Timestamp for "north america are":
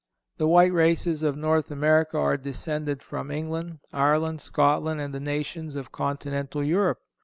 1.37-2.35